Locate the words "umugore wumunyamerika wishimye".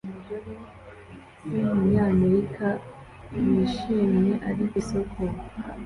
1.45-4.31